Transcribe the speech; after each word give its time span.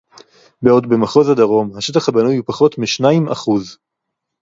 בעוד 0.61 0.89
במחוז 0.89 1.29
הדרום 1.29 1.77
השטח 1.77 2.09
הבנוי 2.09 2.35
הוא 2.35 2.45
פחות 2.47 2.77
משניים 2.77 3.29
אחוז 3.29 3.77